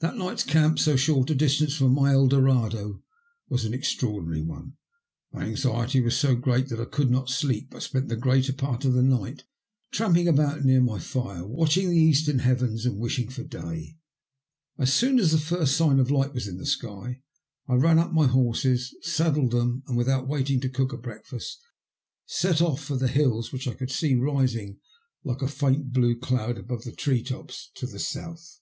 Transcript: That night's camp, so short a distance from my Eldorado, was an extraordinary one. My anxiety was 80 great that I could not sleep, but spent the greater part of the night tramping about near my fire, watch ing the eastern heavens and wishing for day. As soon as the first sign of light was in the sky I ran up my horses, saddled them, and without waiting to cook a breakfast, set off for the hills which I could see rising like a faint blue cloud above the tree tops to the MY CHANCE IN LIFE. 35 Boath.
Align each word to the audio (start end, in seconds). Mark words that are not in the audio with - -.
That 0.00 0.16
night's 0.16 0.42
camp, 0.42 0.78
so 0.78 0.96
short 0.96 1.28
a 1.28 1.34
distance 1.34 1.74
from 1.76 1.92
my 1.92 2.12
Eldorado, 2.14 3.02
was 3.50 3.66
an 3.66 3.74
extraordinary 3.74 4.40
one. 4.40 4.78
My 5.34 5.44
anxiety 5.44 6.00
was 6.00 6.24
80 6.24 6.36
great 6.40 6.68
that 6.70 6.80
I 6.80 6.86
could 6.86 7.10
not 7.10 7.28
sleep, 7.28 7.68
but 7.70 7.82
spent 7.82 8.08
the 8.08 8.16
greater 8.16 8.54
part 8.54 8.86
of 8.86 8.94
the 8.94 9.02
night 9.02 9.44
tramping 9.92 10.28
about 10.28 10.64
near 10.64 10.80
my 10.80 10.98
fire, 10.98 11.46
watch 11.46 11.76
ing 11.76 11.90
the 11.90 11.98
eastern 12.00 12.38
heavens 12.38 12.86
and 12.86 12.98
wishing 12.98 13.28
for 13.28 13.44
day. 13.44 13.98
As 14.78 14.94
soon 14.94 15.18
as 15.18 15.30
the 15.32 15.36
first 15.38 15.76
sign 15.76 15.98
of 16.00 16.10
light 16.10 16.32
was 16.32 16.48
in 16.48 16.56
the 16.56 16.64
sky 16.64 17.20
I 17.68 17.74
ran 17.74 17.98
up 17.98 18.14
my 18.14 18.26
horses, 18.26 18.94
saddled 19.02 19.50
them, 19.50 19.82
and 19.86 19.94
without 19.94 20.26
waiting 20.26 20.58
to 20.60 20.70
cook 20.70 20.94
a 20.94 20.96
breakfast, 20.96 21.60
set 22.24 22.62
off 22.62 22.82
for 22.82 22.96
the 22.96 23.08
hills 23.08 23.52
which 23.52 23.68
I 23.68 23.74
could 23.74 23.90
see 23.90 24.14
rising 24.14 24.78
like 25.22 25.42
a 25.42 25.48
faint 25.48 25.92
blue 25.92 26.16
cloud 26.18 26.56
above 26.56 26.84
the 26.84 26.92
tree 26.96 27.22
tops 27.22 27.70
to 27.74 27.84
the 27.84 27.92
MY 27.96 27.98
CHANCE 27.98 28.14
IN 28.16 28.20
LIFE. 28.22 28.28
35 28.28 28.36
Boath. 28.36 28.60